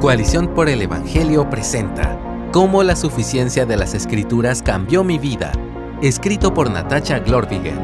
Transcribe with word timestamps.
Coalición 0.00 0.52
por 0.54 0.68
el 0.68 0.82
Evangelio 0.82 1.48
presenta 1.48 2.20
Cómo 2.52 2.82
la 2.82 2.96
suficiencia 2.96 3.64
de 3.64 3.78
las 3.78 3.94
Escrituras 3.94 4.62
cambió 4.62 5.02
mi 5.02 5.18
vida, 5.18 5.52
escrito 6.02 6.52
por 6.52 6.70
Natacha 6.70 7.20
Glorvigen. 7.20 7.78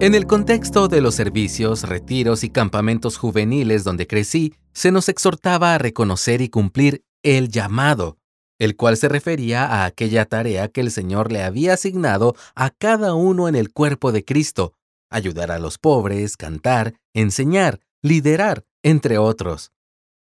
En 0.00 0.14
el 0.14 0.26
contexto 0.26 0.88
de 0.88 1.02
los 1.02 1.14
servicios, 1.14 1.82
retiros 1.82 2.44
y 2.44 2.50
campamentos 2.50 3.18
juveniles 3.18 3.84
donde 3.84 4.06
crecí, 4.06 4.54
se 4.72 4.90
nos 4.90 5.10
exhortaba 5.10 5.74
a 5.74 5.78
reconocer 5.78 6.40
y 6.40 6.48
cumplir 6.48 7.04
el 7.22 7.50
llamado, 7.50 8.16
el 8.58 8.74
cual 8.74 8.96
se 8.96 9.10
refería 9.10 9.66
a 9.66 9.84
aquella 9.84 10.24
tarea 10.24 10.68
que 10.68 10.80
el 10.80 10.90
Señor 10.90 11.30
le 11.30 11.42
había 11.42 11.74
asignado 11.74 12.34
a 12.54 12.70
cada 12.70 13.12
uno 13.12 13.48
en 13.48 13.54
el 13.54 13.70
cuerpo 13.70 14.12
de 14.12 14.24
Cristo, 14.24 14.72
ayudar 15.10 15.50
a 15.50 15.58
los 15.58 15.76
pobres, 15.76 16.38
cantar, 16.38 16.94
enseñar, 17.12 17.80
liderar, 18.00 18.64
entre 18.82 19.18
otros. 19.18 19.72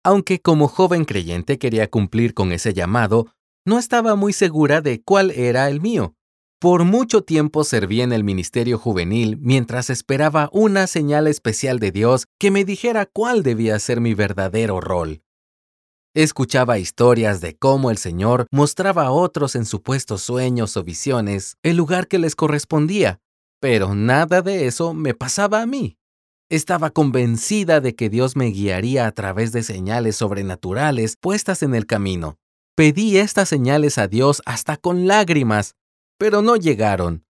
Aunque 0.05 0.41
como 0.41 0.69
joven 0.69 1.07
creyente 1.07 1.59
quería 1.59 1.91
cumplir 1.91 2.35
con 2.35 2.53
ese 2.53 2.75
llamado, 2.75 3.29
no 3.67 3.79
estaba 3.79 4.15
muy 4.17 4.35
segura 4.35 4.83
de 4.83 5.03
cuál 5.03 5.31
era 5.31 5.67
el 5.69 5.81
mío. 5.81 6.15
Por 6.61 6.85
mucho 6.85 7.23
tiempo 7.23 7.65
serví 7.65 8.03
en 8.03 8.13
el 8.13 8.23
ministerio 8.23 8.79
juvenil 8.79 9.39
mientras 9.41 9.89
esperaba 9.89 10.51
una 10.53 10.87
señal 10.87 11.27
especial 11.27 11.79
de 11.79 11.91
Dios 11.91 12.27
que 12.39 12.51
me 12.51 12.65
dijera 12.65 13.07
cuál 13.07 13.43
debía 13.43 13.79
ser 13.79 14.01
mi 14.01 14.15
verdadero 14.15 14.81
rol. 14.81 15.23
Escuchaba 16.15 16.79
historias 16.79 17.41
de 17.41 17.57
cómo 17.57 17.91
el 17.91 17.99
Señor 17.99 18.47
mostraba 18.53 19.07
a 19.07 19.11
otros 19.11 19.57
en 19.57 19.65
supuestos 19.65 20.23
sueños 20.23 20.77
o 20.77 20.85
visiones 20.85 21.57
el 21.63 21.77
lugar 21.77 22.09
que 22.09 22.19
les 22.19 22.37
correspondía, 22.37 23.21
pero 23.61 23.95
nada 23.95 24.43
de 24.43 24.67
eso 24.67 24.95
me 24.95 25.15
pasaba 25.15 25.63
a 25.63 25.67
mí. 25.67 25.97
Estaba 26.51 26.91
convencida 26.91 27.81
de 27.81 27.95
que 27.95 28.11
Dios 28.11 28.37
me 28.37 28.47
guiaría 28.47 29.07
a 29.07 29.13
través 29.13 29.51
de 29.53 29.63
señales 29.63 30.17
sobrenaturales 30.17 31.17
puestas 31.17 31.63
en 31.63 31.75
el 31.75 31.87
camino. 31.87 32.37
Pedí 32.77 33.17
estas 33.17 33.49
señales 33.49 33.97
a 33.97 34.09
Dios 34.09 34.43
hasta 34.45 34.77
con 34.77 35.07
lágrimas, 35.07 35.75
pero 36.19 36.43
no 36.43 36.57
llegaron. 36.57 37.25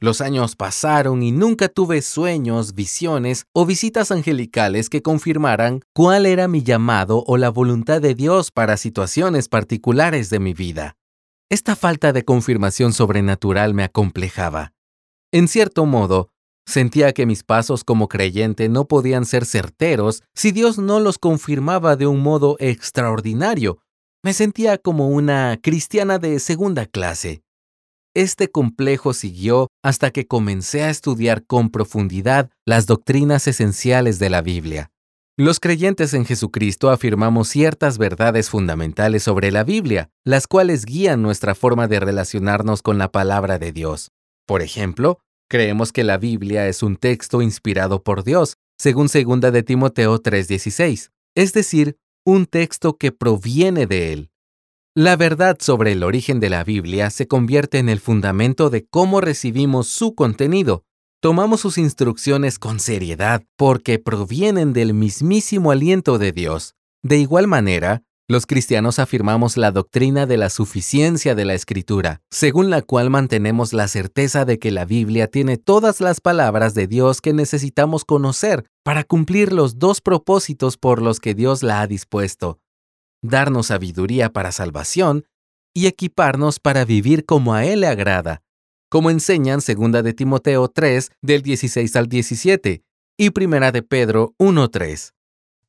Los 0.00 0.20
años 0.20 0.54
pasaron 0.54 1.22
y 1.22 1.32
nunca 1.32 1.68
tuve 1.68 2.02
sueños, 2.02 2.74
visiones 2.74 3.46
o 3.52 3.64
visitas 3.64 4.12
angelicales 4.12 4.90
que 4.90 5.02
confirmaran 5.02 5.80
cuál 5.94 6.26
era 6.26 6.46
mi 6.46 6.62
llamado 6.62 7.24
o 7.26 7.36
la 7.36 7.48
voluntad 7.48 8.02
de 8.02 8.14
Dios 8.14 8.50
para 8.50 8.76
situaciones 8.76 9.48
particulares 9.48 10.28
de 10.30 10.40
mi 10.40 10.52
vida. 10.52 10.94
Esta 11.48 11.74
falta 11.74 12.12
de 12.12 12.24
confirmación 12.24 12.92
sobrenatural 12.92 13.72
me 13.72 13.82
acomplejaba. 13.82 14.74
En 15.32 15.48
cierto 15.48 15.86
modo, 15.86 16.30
sentía 16.68 17.12
que 17.12 17.26
mis 17.26 17.42
pasos 17.42 17.82
como 17.82 18.08
creyente 18.08 18.68
no 18.68 18.86
podían 18.86 19.24
ser 19.24 19.46
certeros 19.46 20.22
si 20.34 20.52
Dios 20.52 20.78
no 20.78 21.00
los 21.00 21.18
confirmaba 21.18 21.96
de 21.96 22.06
un 22.06 22.20
modo 22.20 22.56
extraordinario. 22.60 23.78
Me 24.22 24.34
sentía 24.34 24.78
como 24.78 25.08
una 25.08 25.58
cristiana 25.62 26.18
de 26.18 26.38
segunda 26.38 26.86
clase. 26.86 27.42
Este 28.14 28.50
complejo 28.50 29.14
siguió 29.14 29.68
hasta 29.82 30.10
que 30.10 30.26
comencé 30.26 30.82
a 30.82 30.90
estudiar 30.90 31.44
con 31.46 31.70
profundidad 31.70 32.50
las 32.66 32.86
doctrinas 32.86 33.46
esenciales 33.46 34.18
de 34.18 34.30
la 34.30 34.42
Biblia. 34.42 34.90
Los 35.36 35.60
creyentes 35.60 36.14
en 36.14 36.24
Jesucristo 36.24 36.90
afirmamos 36.90 37.48
ciertas 37.48 37.96
verdades 37.96 38.50
fundamentales 38.50 39.22
sobre 39.22 39.52
la 39.52 39.62
Biblia, 39.62 40.10
las 40.24 40.48
cuales 40.48 40.84
guían 40.84 41.22
nuestra 41.22 41.54
forma 41.54 41.86
de 41.86 42.00
relacionarnos 42.00 42.82
con 42.82 42.98
la 42.98 43.12
palabra 43.12 43.60
de 43.60 43.70
Dios. 43.70 44.10
Por 44.46 44.62
ejemplo, 44.62 45.20
creemos 45.48 45.92
que 45.92 46.04
la 46.04 46.18
Biblia 46.18 46.68
es 46.68 46.82
un 46.82 46.96
texto 46.96 47.42
inspirado 47.42 48.02
por 48.02 48.24
Dios, 48.24 48.56
según 48.78 49.08
2 49.08 49.52
de 49.52 49.62
Timoteo 49.62 50.18
3:16, 50.18 51.10
es 51.34 51.52
decir, 51.52 51.96
un 52.24 52.46
texto 52.46 52.96
que 52.96 53.10
proviene 53.10 53.86
de 53.86 54.12
él. 54.12 54.30
La 54.94 55.16
verdad 55.16 55.58
sobre 55.60 55.92
el 55.92 56.02
origen 56.02 56.40
de 56.40 56.50
la 56.50 56.64
Biblia 56.64 57.10
se 57.10 57.28
convierte 57.28 57.78
en 57.78 57.88
el 57.88 58.00
fundamento 58.00 58.68
de 58.68 58.86
cómo 58.86 59.20
recibimos 59.20 59.88
su 59.88 60.14
contenido. 60.14 60.84
Tomamos 61.20 61.60
sus 61.60 61.78
instrucciones 61.78 62.58
con 62.58 62.80
seriedad 62.80 63.44
porque 63.56 63.98
provienen 63.98 64.72
del 64.72 64.94
mismísimo 64.94 65.70
aliento 65.70 66.18
de 66.18 66.32
Dios. 66.32 66.74
De 67.02 67.16
igual 67.18 67.46
manera, 67.46 68.02
los 68.28 68.44
cristianos 68.44 68.98
afirmamos 68.98 69.56
la 69.56 69.72
doctrina 69.72 70.26
de 70.26 70.36
la 70.36 70.50
suficiencia 70.50 71.34
de 71.34 71.46
la 71.46 71.54
Escritura, 71.54 72.20
según 72.30 72.68
la 72.68 72.82
cual 72.82 73.08
mantenemos 73.08 73.72
la 73.72 73.88
certeza 73.88 74.44
de 74.44 74.58
que 74.58 74.70
la 74.70 74.84
Biblia 74.84 75.28
tiene 75.28 75.56
todas 75.56 76.02
las 76.02 76.20
palabras 76.20 76.74
de 76.74 76.86
Dios 76.86 77.22
que 77.22 77.32
necesitamos 77.32 78.04
conocer 78.04 78.66
para 78.84 79.02
cumplir 79.02 79.54
los 79.54 79.78
dos 79.78 80.02
propósitos 80.02 80.76
por 80.76 81.00
los 81.00 81.20
que 81.20 81.34
Dios 81.34 81.62
la 81.62 81.80
ha 81.80 81.86
dispuesto, 81.86 82.60
darnos 83.22 83.68
sabiduría 83.68 84.30
para 84.30 84.52
salvación 84.52 85.24
y 85.74 85.86
equiparnos 85.86 86.60
para 86.60 86.84
vivir 86.84 87.24
como 87.24 87.54
a 87.54 87.64
Él 87.64 87.80
le 87.80 87.86
agrada, 87.86 88.42
como 88.90 89.08
enseñan 89.08 89.60
2 89.66 90.04
de 90.04 90.12
Timoteo 90.12 90.68
3 90.68 91.12
del 91.22 91.40
16 91.40 91.96
al 91.96 92.08
17 92.08 92.82
y 93.16 93.30
1 93.34 93.72
de 93.72 93.82
Pedro 93.82 94.34
1.3. 94.38 95.14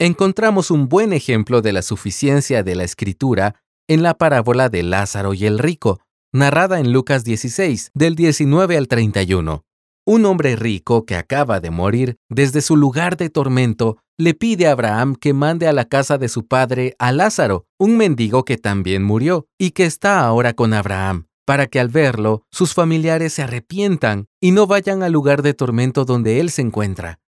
Encontramos 0.01 0.71
un 0.71 0.87
buen 0.87 1.11
ejemplo 1.11 1.61
de 1.61 1.73
la 1.73 1.81
suficiencia 1.81 2.63
de 2.63 2.73
la 2.73 2.85
escritura 2.85 3.55
en 3.89 4.01
la 4.01 4.13
parábola 4.13 4.69
de 4.69 4.81
Lázaro 4.81 5.33
y 5.33 5.45
el 5.45 5.59
rico, 5.59 5.99
narrada 6.31 6.79
en 6.79 6.93
Lucas 6.93 7.25
16 7.25 7.91
del 7.93 8.15
19 8.15 8.77
al 8.77 8.87
31. 8.87 9.65
Un 10.05 10.25
hombre 10.25 10.55
rico 10.55 11.05
que 11.05 11.17
acaba 11.17 11.59
de 11.59 11.69
morir 11.69 12.15
desde 12.29 12.61
su 12.61 12.77
lugar 12.77 13.17
de 13.17 13.29
tormento 13.29 13.97
le 14.17 14.33
pide 14.33 14.67
a 14.67 14.71
Abraham 14.71 15.15
que 15.15 15.33
mande 15.33 15.67
a 15.67 15.73
la 15.73 15.83
casa 15.83 16.17
de 16.17 16.29
su 16.29 16.47
padre 16.47 16.95
a 16.97 17.11
Lázaro, 17.11 17.66
un 17.77 17.97
mendigo 17.97 18.45
que 18.45 18.55
también 18.55 19.03
murió 19.03 19.47
y 19.57 19.71
que 19.71 19.83
está 19.83 20.21
ahora 20.21 20.53
con 20.53 20.73
Abraham, 20.73 21.27
para 21.45 21.67
que 21.67 21.77
al 21.77 21.89
verlo 21.89 22.43
sus 22.51 22.73
familiares 22.73 23.33
se 23.33 23.41
arrepientan 23.41 24.27
y 24.39 24.51
no 24.51 24.66
vayan 24.66 25.03
al 25.03 25.11
lugar 25.11 25.41
de 25.41 25.53
tormento 25.53 26.05
donde 26.05 26.39
él 26.39 26.51
se 26.51 26.61
encuentra. 26.61 27.19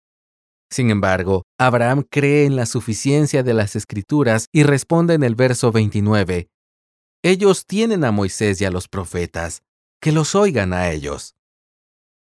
Sin 0.71 0.89
embargo, 0.89 1.43
Abraham 1.59 2.05
cree 2.09 2.45
en 2.45 2.55
la 2.55 2.65
suficiencia 2.65 3.43
de 3.43 3.53
las 3.53 3.75
escrituras 3.75 4.47
y 4.53 4.63
responde 4.63 5.15
en 5.15 5.23
el 5.23 5.35
verso 5.35 5.71
29, 5.73 6.49
Ellos 7.23 7.65
tienen 7.67 8.05
a 8.05 8.11
Moisés 8.11 8.61
y 8.61 8.65
a 8.65 8.71
los 8.71 8.87
profetas, 8.87 9.63
que 10.01 10.13
los 10.13 10.33
oigan 10.33 10.71
a 10.71 10.89
ellos. 10.89 11.35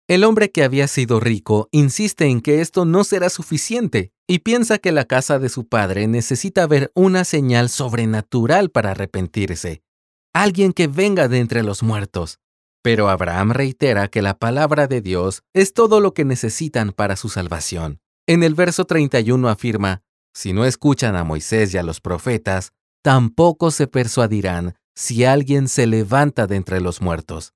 El 0.08 0.24
hombre 0.24 0.50
que 0.50 0.64
había 0.64 0.88
sido 0.88 1.20
rico 1.20 1.68
insiste 1.70 2.26
en 2.26 2.40
que 2.40 2.60
esto 2.60 2.84
no 2.84 3.04
será 3.04 3.30
suficiente 3.30 4.12
y 4.26 4.40
piensa 4.40 4.78
que 4.78 4.90
la 4.90 5.04
casa 5.04 5.38
de 5.38 5.48
su 5.48 5.68
padre 5.68 6.08
necesita 6.08 6.66
ver 6.66 6.90
una 6.94 7.24
señal 7.24 7.68
sobrenatural 7.68 8.70
para 8.70 8.90
arrepentirse, 8.90 9.82
alguien 10.34 10.72
que 10.72 10.88
venga 10.88 11.28
de 11.28 11.38
entre 11.38 11.62
los 11.62 11.84
muertos. 11.84 12.40
Pero 12.82 13.08
Abraham 13.08 13.52
reitera 13.52 14.08
que 14.08 14.20
la 14.20 14.36
palabra 14.36 14.88
de 14.88 15.00
Dios 15.00 15.44
es 15.54 15.72
todo 15.72 16.00
lo 16.00 16.12
que 16.12 16.24
necesitan 16.24 16.90
para 16.90 17.14
su 17.14 17.28
salvación. 17.28 18.00
En 18.32 18.42
el 18.42 18.54
verso 18.54 18.86
31 18.86 19.46
afirma, 19.46 20.00
si 20.32 20.54
no 20.54 20.64
escuchan 20.64 21.16
a 21.16 21.22
Moisés 21.22 21.74
y 21.74 21.76
a 21.76 21.82
los 21.82 22.00
profetas, 22.00 22.72
tampoco 23.02 23.70
se 23.70 23.88
persuadirán 23.88 24.74
si 24.94 25.24
alguien 25.24 25.68
se 25.68 25.86
levanta 25.86 26.46
de 26.46 26.56
entre 26.56 26.80
los 26.80 27.02
muertos. 27.02 27.52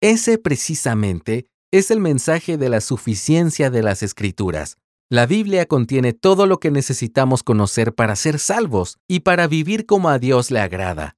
Ese 0.00 0.38
precisamente 0.38 1.46
es 1.72 1.90
el 1.90 1.98
mensaje 1.98 2.56
de 2.56 2.68
la 2.68 2.80
suficiencia 2.80 3.68
de 3.68 3.82
las 3.82 4.04
escrituras. 4.04 4.76
La 5.10 5.26
Biblia 5.26 5.66
contiene 5.66 6.12
todo 6.12 6.46
lo 6.46 6.60
que 6.60 6.70
necesitamos 6.70 7.42
conocer 7.42 7.92
para 7.92 8.14
ser 8.14 8.38
salvos 8.38 8.98
y 9.08 9.20
para 9.20 9.48
vivir 9.48 9.86
como 9.86 10.08
a 10.08 10.20
Dios 10.20 10.52
le 10.52 10.60
agrada. 10.60 11.16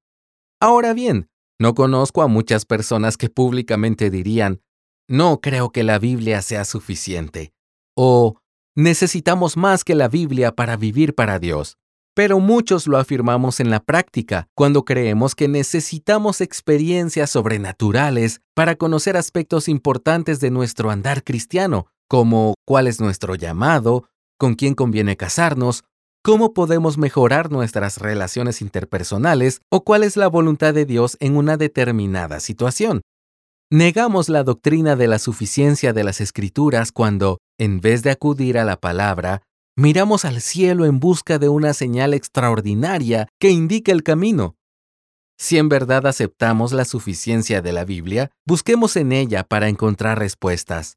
Ahora 0.62 0.94
bien, 0.94 1.28
no 1.60 1.74
conozco 1.74 2.22
a 2.22 2.26
muchas 2.26 2.64
personas 2.64 3.18
que 3.18 3.28
públicamente 3.28 4.08
dirían, 4.08 4.62
no 5.08 5.42
creo 5.42 5.72
que 5.72 5.84
la 5.84 5.98
Biblia 5.98 6.40
sea 6.40 6.64
suficiente, 6.64 7.52
o 7.94 8.40
necesitamos 8.78 9.56
más 9.56 9.82
que 9.82 9.96
la 9.96 10.06
Biblia 10.06 10.52
para 10.52 10.76
vivir 10.76 11.16
para 11.16 11.40
Dios. 11.40 11.78
Pero 12.14 12.38
muchos 12.38 12.86
lo 12.86 12.96
afirmamos 12.96 13.58
en 13.58 13.70
la 13.70 13.80
práctica 13.80 14.46
cuando 14.54 14.84
creemos 14.84 15.34
que 15.34 15.48
necesitamos 15.48 16.40
experiencias 16.40 17.30
sobrenaturales 17.30 18.40
para 18.54 18.76
conocer 18.76 19.16
aspectos 19.16 19.68
importantes 19.68 20.38
de 20.38 20.52
nuestro 20.52 20.92
andar 20.92 21.24
cristiano, 21.24 21.88
como 22.08 22.54
cuál 22.64 22.86
es 22.86 23.00
nuestro 23.00 23.34
llamado, 23.34 24.04
con 24.38 24.54
quién 24.54 24.74
conviene 24.74 25.16
casarnos, 25.16 25.82
cómo 26.22 26.54
podemos 26.54 26.98
mejorar 26.98 27.50
nuestras 27.50 27.98
relaciones 27.98 28.62
interpersonales 28.62 29.60
o 29.72 29.82
cuál 29.82 30.04
es 30.04 30.16
la 30.16 30.28
voluntad 30.28 30.72
de 30.72 30.84
Dios 30.84 31.16
en 31.18 31.36
una 31.36 31.56
determinada 31.56 32.38
situación. 32.38 33.00
Negamos 33.70 34.30
la 34.30 34.44
doctrina 34.44 34.96
de 34.96 35.08
la 35.08 35.18
suficiencia 35.18 35.92
de 35.92 36.02
las 36.02 36.22
escrituras 36.22 36.90
cuando, 36.90 37.36
en 37.58 37.82
vez 37.82 38.02
de 38.02 38.10
acudir 38.10 38.56
a 38.56 38.64
la 38.64 38.80
palabra, 38.80 39.42
miramos 39.76 40.24
al 40.24 40.40
cielo 40.40 40.86
en 40.86 41.00
busca 41.00 41.38
de 41.38 41.50
una 41.50 41.74
señal 41.74 42.14
extraordinaria 42.14 43.28
que 43.38 43.50
indique 43.50 43.92
el 43.92 44.02
camino. 44.02 44.56
Si 45.38 45.58
en 45.58 45.68
verdad 45.68 46.06
aceptamos 46.06 46.72
la 46.72 46.86
suficiencia 46.86 47.60
de 47.60 47.72
la 47.72 47.84
Biblia, 47.84 48.30
busquemos 48.46 48.96
en 48.96 49.12
ella 49.12 49.44
para 49.44 49.68
encontrar 49.68 50.18
respuestas. 50.18 50.96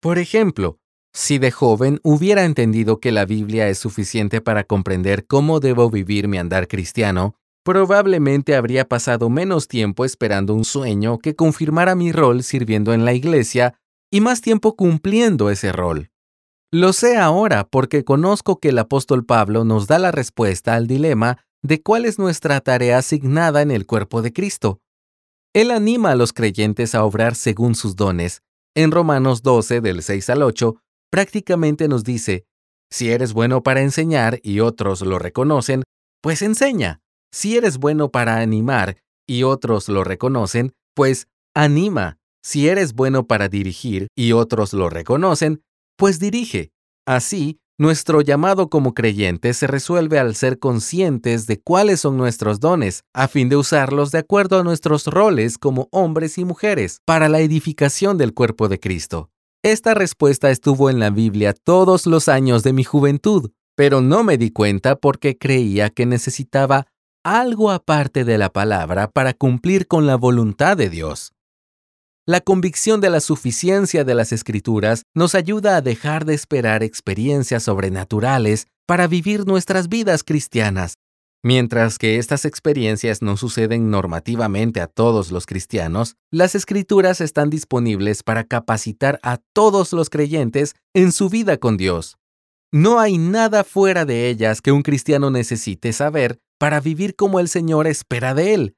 Por 0.00 0.18
ejemplo, 0.18 0.78
Si 1.12 1.38
de 1.38 1.50
joven 1.50 2.00
hubiera 2.02 2.44
entendido 2.44 2.98
que 2.98 3.12
la 3.12 3.26
Biblia 3.26 3.68
es 3.68 3.78
suficiente 3.78 4.40
para 4.40 4.64
comprender 4.64 5.26
cómo 5.26 5.60
debo 5.60 5.90
vivir 5.90 6.28
mi 6.28 6.36
andar 6.36 6.68
cristiano, 6.68 7.36
probablemente 7.66 8.54
habría 8.54 8.88
pasado 8.88 9.28
menos 9.28 9.66
tiempo 9.66 10.04
esperando 10.04 10.54
un 10.54 10.64
sueño 10.64 11.18
que 11.18 11.34
confirmara 11.34 11.96
mi 11.96 12.12
rol 12.12 12.44
sirviendo 12.44 12.94
en 12.94 13.04
la 13.04 13.12
iglesia 13.12 13.74
y 14.08 14.20
más 14.20 14.40
tiempo 14.40 14.76
cumpliendo 14.76 15.50
ese 15.50 15.72
rol. 15.72 16.12
Lo 16.72 16.92
sé 16.92 17.16
ahora 17.16 17.66
porque 17.68 18.04
conozco 18.04 18.60
que 18.60 18.68
el 18.68 18.78
apóstol 18.78 19.26
Pablo 19.26 19.64
nos 19.64 19.88
da 19.88 19.98
la 19.98 20.12
respuesta 20.12 20.74
al 20.74 20.86
dilema 20.86 21.38
de 21.60 21.82
cuál 21.82 22.04
es 22.04 22.20
nuestra 22.20 22.60
tarea 22.60 22.98
asignada 22.98 23.62
en 23.62 23.72
el 23.72 23.84
cuerpo 23.84 24.22
de 24.22 24.32
Cristo. 24.32 24.78
Él 25.52 25.72
anima 25.72 26.12
a 26.12 26.16
los 26.16 26.32
creyentes 26.32 26.94
a 26.94 27.02
obrar 27.02 27.34
según 27.34 27.74
sus 27.74 27.96
dones. 27.96 28.42
En 28.76 28.92
Romanos 28.92 29.42
12, 29.42 29.80
del 29.80 30.04
6 30.04 30.30
al 30.30 30.42
8, 30.44 30.76
prácticamente 31.10 31.88
nos 31.88 32.04
dice, 32.04 32.46
si 32.92 33.10
eres 33.10 33.32
bueno 33.32 33.64
para 33.64 33.80
enseñar 33.80 34.38
y 34.44 34.60
otros 34.60 35.00
lo 35.00 35.18
reconocen, 35.18 35.82
pues 36.22 36.42
enseña. 36.42 37.00
Si 37.36 37.54
eres 37.54 37.76
bueno 37.76 38.10
para 38.10 38.38
animar 38.38 38.96
y 39.28 39.42
otros 39.42 39.90
lo 39.90 40.04
reconocen, 40.04 40.72
pues 40.94 41.28
anima. 41.54 42.16
Si 42.42 42.66
eres 42.66 42.94
bueno 42.94 43.26
para 43.26 43.50
dirigir 43.50 44.06
y 44.16 44.32
otros 44.32 44.72
lo 44.72 44.88
reconocen, 44.88 45.60
pues 45.98 46.18
dirige. 46.18 46.70
Así, 47.06 47.58
nuestro 47.78 48.22
llamado 48.22 48.70
como 48.70 48.94
creyentes 48.94 49.58
se 49.58 49.66
resuelve 49.66 50.18
al 50.18 50.34
ser 50.34 50.58
conscientes 50.58 51.46
de 51.46 51.60
cuáles 51.60 52.00
son 52.00 52.16
nuestros 52.16 52.58
dones, 52.58 53.02
a 53.12 53.28
fin 53.28 53.50
de 53.50 53.56
usarlos 53.56 54.12
de 54.12 54.18
acuerdo 54.20 54.58
a 54.58 54.64
nuestros 54.64 55.06
roles 55.06 55.58
como 55.58 55.88
hombres 55.92 56.38
y 56.38 56.46
mujeres, 56.46 57.02
para 57.04 57.28
la 57.28 57.40
edificación 57.40 58.16
del 58.16 58.32
cuerpo 58.32 58.70
de 58.70 58.80
Cristo. 58.80 59.28
Esta 59.62 59.92
respuesta 59.92 60.50
estuvo 60.50 60.88
en 60.88 61.00
la 61.00 61.10
Biblia 61.10 61.52
todos 61.52 62.06
los 62.06 62.30
años 62.30 62.62
de 62.62 62.72
mi 62.72 62.84
juventud, 62.84 63.50
pero 63.76 64.00
no 64.00 64.24
me 64.24 64.38
di 64.38 64.52
cuenta 64.52 64.96
porque 64.96 65.36
creía 65.36 65.90
que 65.90 66.06
necesitaba 66.06 66.86
algo 67.26 67.72
aparte 67.72 68.24
de 68.24 68.38
la 68.38 68.52
palabra 68.52 69.10
para 69.10 69.34
cumplir 69.34 69.88
con 69.88 70.06
la 70.06 70.14
voluntad 70.14 70.76
de 70.76 70.88
Dios. 70.88 71.32
La 72.24 72.40
convicción 72.40 73.00
de 73.00 73.10
la 73.10 73.18
suficiencia 73.18 74.04
de 74.04 74.14
las 74.14 74.30
escrituras 74.30 75.02
nos 75.12 75.34
ayuda 75.34 75.76
a 75.76 75.80
dejar 75.80 76.24
de 76.24 76.34
esperar 76.34 76.84
experiencias 76.84 77.64
sobrenaturales 77.64 78.68
para 78.86 79.08
vivir 79.08 79.44
nuestras 79.44 79.88
vidas 79.88 80.22
cristianas. 80.22 80.98
Mientras 81.42 81.98
que 81.98 82.18
estas 82.18 82.44
experiencias 82.44 83.22
no 83.22 83.36
suceden 83.36 83.90
normativamente 83.90 84.80
a 84.80 84.86
todos 84.86 85.32
los 85.32 85.46
cristianos, 85.46 86.14
las 86.30 86.54
escrituras 86.54 87.20
están 87.20 87.50
disponibles 87.50 88.22
para 88.22 88.44
capacitar 88.44 89.18
a 89.24 89.38
todos 89.52 89.92
los 89.92 90.10
creyentes 90.10 90.76
en 90.94 91.10
su 91.10 91.28
vida 91.28 91.56
con 91.56 91.76
Dios. 91.76 92.18
No 92.72 93.00
hay 93.00 93.18
nada 93.18 93.64
fuera 93.64 94.04
de 94.04 94.28
ellas 94.28 94.60
que 94.60 94.70
un 94.70 94.82
cristiano 94.82 95.30
necesite 95.30 95.92
saber 95.92 96.38
para 96.58 96.80
vivir 96.80 97.16
como 97.16 97.40
el 97.40 97.48
Señor 97.48 97.86
espera 97.86 98.34
de 98.34 98.54
él, 98.54 98.76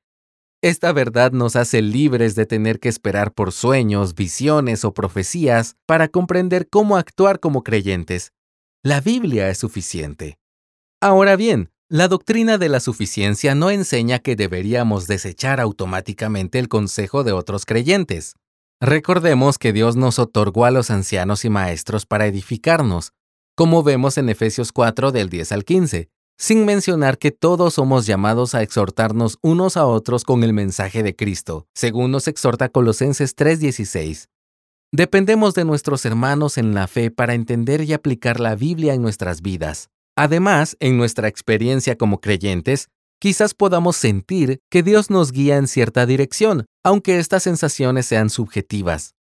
esta 0.61 0.93
verdad 0.93 1.31
nos 1.31 1.55
hace 1.55 1.83
libres 1.83 2.35
de 2.35 2.45
tener 2.45 2.81
que 2.81 2.89
esperar 2.89 3.33
por 3.33 3.53
sueños, 3.53 4.17
visiones 4.17 4.85
o 4.85 4.93
profecías 4.93 5.77
para 5.87 6.09
comprender 6.09 6.69
cómo 6.69 6.97
actuar 6.97 7.39
como 7.39 7.63
creyentes. 7.63 8.33
La 8.83 9.01
Biblia 9.01 9.51
es 9.51 9.59
suficiente. 9.59 10.37
Ahora 11.01 11.37
bien, 11.37 11.71
la 11.89 12.09
doctrina 12.09 12.59
de 12.59 12.69
la 12.69 12.81
suficiencia 12.81 13.55
no 13.55 13.71
enseña 13.71 14.19
que 14.19 14.35
deberíamos 14.35 15.07
desechar 15.07 15.61
automáticamente 15.61 16.59
el 16.59 16.69
consejo 16.69 17.23
de 17.23 17.31
otros 17.31 17.65
creyentes. 17.65 18.35
Recordemos 18.81 19.59
que 19.59 19.73
Dios 19.73 19.95
nos 19.95 20.19
otorgó 20.19 20.65
a 20.65 20.73
los 20.73 20.91
ancianos 20.91 21.45
y 21.45 21.51
maestros 21.51 22.05
para 22.05 22.27
edificarnos, 22.27 23.13
como 23.55 23.85
vemos 23.85 24.19
en 24.19 24.29
Efesios 24.29 24.73
4 24.73 25.13
del 25.13 25.29
10 25.29 25.53
al 25.53 25.65
15 25.65 26.09
sin 26.39 26.65
mencionar 26.65 27.19
que 27.19 27.33
todos 27.33 27.75
somos 27.75 28.07
llamados 28.07 28.55
a 28.55 28.63
exhortarnos 28.63 29.39
unos 29.43 29.77
a 29.77 29.87
otros 29.87 30.23
con 30.23 30.45
el 30.45 30.53
mensaje 30.53 31.03
de 31.03 31.17
Cristo, 31.17 31.67
según 31.75 32.13
nos 32.13 32.29
exhorta 32.29 32.69
Colosenses 32.69 33.35
3:16. 33.35 34.29
Dependemos 34.93 35.55
de 35.55 35.65
nuestros 35.65 36.07
hermanos 36.07 36.57
en 36.57 36.75
la 36.75 36.87
fe 36.87 37.11
para 37.11 37.35
entender 37.35 37.83
y 37.83 37.93
aplicar 37.93 38.41
la 38.41 38.55
Biblia 38.55 38.95
en 38.95 39.03
nuestras 39.03 39.43
vidas. 39.43 39.91
Además, 40.17 40.77
en 40.81 40.97
nuestra 40.97 41.29
experiencia 41.29 41.99
como 41.99 42.21
creyentes, 42.21 42.89
quizás 43.21 43.53
podamos 43.53 43.97
sentir 43.97 44.61
que 44.71 44.83
Dios 44.83 45.11
nos 45.11 45.33
guía 45.33 45.57
en 45.57 45.67
cierta 45.67 46.07
dirección, 46.07 46.67
aunque 46.85 47.19
estas 47.19 47.43
sensaciones 47.43 48.07
sean 48.07 48.31
subjetivas. 48.31 49.15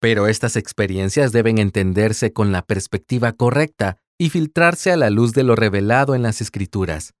Pero 0.00 0.26
estas 0.26 0.56
experiencias 0.56 1.32
deben 1.32 1.58
entenderse 1.58 2.32
con 2.32 2.52
la 2.52 2.62
perspectiva 2.62 3.32
correcta 3.32 3.98
y 4.18 4.30
filtrarse 4.30 4.90
a 4.90 4.96
la 4.96 5.10
luz 5.10 5.32
de 5.32 5.44
lo 5.44 5.54
revelado 5.54 6.14
en 6.14 6.22
las 6.22 6.40
Escrituras. 6.40 7.14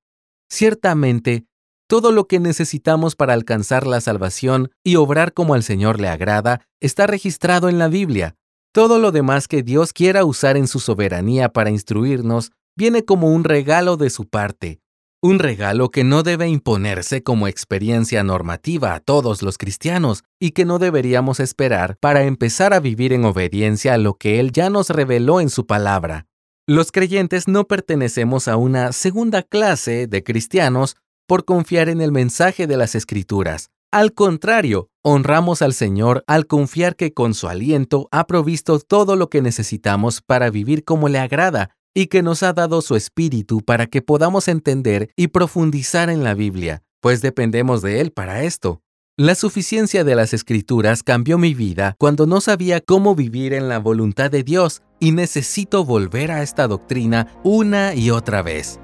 Ciertamente, 0.50 1.46
todo 1.88 2.12
lo 2.12 2.26
que 2.26 2.40
necesitamos 2.40 3.16
para 3.16 3.32
alcanzar 3.32 3.86
la 3.86 4.00
salvación 4.00 4.70
y 4.84 4.96
obrar 4.96 5.32
como 5.32 5.54
al 5.54 5.62
Señor 5.62 6.00
le 6.00 6.08
agrada 6.08 6.60
está 6.80 7.06
registrado 7.06 7.68
en 7.68 7.78
la 7.78 7.88
Biblia. 7.88 8.36
Todo 8.72 8.98
lo 8.98 9.12
demás 9.12 9.48
que 9.48 9.62
Dios 9.62 9.92
quiera 9.92 10.24
usar 10.24 10.56
en 10.56 10.68
su 10.68 10.80
soberanía 10.80 11.48
para 11.48 11.70
instruirnos 11.70 12.50
viene 12.76 13.04
como 13.04 13.32
un 13.32 13.44
regalo 13.44 13.96
de 13.96 14.10
su 14.10 14.28
parte, 14.28 14.80
un 15.22 15.38
regalo 15.38 15.90
que 15.90 16.04
no 16.04 16.22
debe 16.22 16.46
imponerse 16.48 17.22
como 17.22 17.48
experiencia 17.48 18.22
normativa 18.22 18.94
a 18.94 19.00
todos 19.00 19.42
los 19.42 19.58
cristianos 19.58 20.22
y 20.38 20.50
que 20.50 20.64
no 20.64 20.78
deberíamos 20.78 21.40
esperar 21.40 21.96
para 22.00 22.24
empezar 22.24 22.74
a 22.74 22.80
vivir 22.80 23.12
en 23.12 23.24
obediencia 23.24 23.94
a 23.94 23.98
lo 23.98 24.14
que 24.14 24.38
Él 24.38 24.52
ya 24.52 24.70
nos 24.70 24.90
reveló 24.90 25.40
en 25.40 25.50
su 25.50 25.66
palabra. 25.66 26.26
Los 26.70 26.92
creyentes 26.92 27.48
no 27.48 27.66
pertenecemos 27.66 28.46
a 28.46 28.58
una 28.58 28.92
segunda 28.92 29.42
clase 29.42 30.06
de 30.06 30.22
cristianos 30.22 30.96
por 31.26 31.46
confiar 31.46 31.88
en 31.88 32.02
el 32.02 32.12
mensaje 32.12 32.66
de 32.66 32.76
las 32.76 32.94
Escrituras. 32.94 33.70
Al 33.90 34.12
contrario, 34.12 34.90
honramos 35.02 35.62
al 35.62 35.72
Señor 35.72 36.24
al 36.26 36.46
confiar 36.46 36.94
que 36.94 37.14
con 37.14 37.32
su 37.32 37.48
aliento 37.48 38.06
ha 38.10 38.26
provisto 38.26 38.80
todo 38.80 39.16
lo 39.16 39.30
que 39.30 39.40
necesitamos 39.40 40.20
para 40.20 40.50
vivir 40.50 40.84
como 40.84 41.08
le 41.08 41.18
agrada 41.18 41.70
y 41.94 42.08
que 42.08 42.22
nos 42.22 42.42
ha 42.42 42.52
dado 42.52 42.82
su 42.82 42.96
espíritu 42.96 43.62
para 43.62 43.86
que 43.86 44.02
podamos 44.02 44.46
entender 44.46 45.08
y 45.16 45.28
profundizar 45.28 46.10
en 46.10 46.22
la 46.22 46.34
Biblia, 46.34 46.82
pues 47.00 47.22
dependemos 47.22 47.80
de 47.80 48.02
Él 48.02 48.12
para 48.12 48.42
esto. 48.42 48.82
La 49.16 49.34
suficiencia 49.34 50.04
de 50.04 50.14
las 50.14 50.34
escrituras 50.34 51.02
cambió 51.02 51.38
mi 51.38 51.54
vida 51.54 51.96
cuando 51.98 52.26
no 52.26 52.42
sabía 52.42 52.82
cómo 52.82 53.14
vivir 53.14 53.54
en 53.54 53.70
la 53.70 53.78
voluntad 53.78 54.30
de 54.30 54.42
Dios 54.42 54.82
y 55.00 55.12
necesito 55.12 55.84
volver 55.84 56.30
a 56.30 56.42
esta 56.42 56.68
doctrina 56.68 57.28
una 57.44 57.94
y 57.94 58.10
otra 58.10 58.42
vez. 58.42 58.80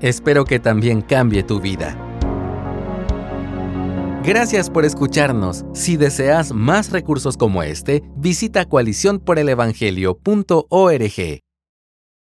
Espero 0.00 0.44
que 0.44 0.60
también 0.60 1.02
cambie 1.02 1.42
tu 1.42 1.60
vida. 1.60 1.96
Gracias 4.24 4.68
por 4.68 4.84
escucharnos. 4.84 5.64
Si 5.72 5.96
deseas 5.96 6.52
más 6.52 6.90
recursos 6.90 7.36
como 7.36 7.62
este, 7.62 8.02
visita 8.16 8.64
coaliciónporelevangelio.org. 8.66 11.47